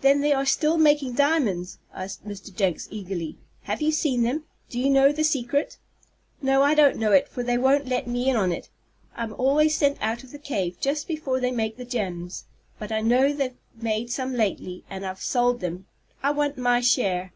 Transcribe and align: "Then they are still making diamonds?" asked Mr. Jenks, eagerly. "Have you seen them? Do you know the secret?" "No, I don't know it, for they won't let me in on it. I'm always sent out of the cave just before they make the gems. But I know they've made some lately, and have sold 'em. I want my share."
"Then 0.00 0.22
they 0.22 0.32
are 0.32 0.46
still 0.46 0.78
making 0.78 1.16
diamonds?" 1.16 1.78
asked 1.92 2.26
Mr. 2.26 2.48
Jenks, 2.56 2.88
eagerly. 2.90 3.36
"Have 3.64 3.82
you 3.82 3.92
seen 3.92 4.22
them? 4.22 4.44
Do 4.70 4.80
you 4.80 4.88
know 4.88 5.12
the 5.12 5.22
secret?" 5.22 5.76
"No, 6.40 6.62
I 6.62 6.72
don't 6.74 6.96
know 6.96 7.12
it, 7.12 7.28
for 7.28 7.42
they 7.42 7.58
won't 7.58 7.86
let 7.86 8.06
me 8.06 8.30
in 8.30 8.36
on 8.36 8.52
it. 8.52 8.70
I'm 9.14 9.34
always 9.34 9.76
sent 9.76 9.98
out 10.00 10.24
of 10.24 10.32
the 10.32 10.38
cave 10.38 10.78
just 10.80 11.06
before 11.06 11.40
they 11.40 11.50
make 11.52 11.76
the 11.76 11.84
gems. 11.84 12.46
But 12.78 12.90
I 12.90 13.02
know 13.02 13.34
they've 13.34 13.52
made 13.78 14.10
some 14.10 14.32
lately, 14.32 14.82
and 14.88 15.04
have 15.04 15.20
sold 15.20 15.62
'em. 15.62 15.84
I 16.22 16.30
want 16.30 16.56
my 16.56 16.80
share." 16.80 17.34